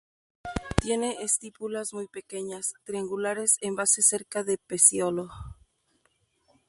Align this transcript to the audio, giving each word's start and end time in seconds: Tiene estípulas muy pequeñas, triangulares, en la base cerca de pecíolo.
Tiene 0.81 1.17
estípulas 1.21 1.93
muy 1.93 2.07
pequeñas, 2.07 2.73
triangulares, 2.85 3.57
en 3.61 3.75
la 3.75 3.83
base 3.83 4.01
cerca 4.01 4.43
de 4.43 4.57
pecíolo. 4.57 5.29